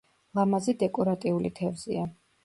[0.37, 2.07] ლამაზი დეკორატიული თევზია.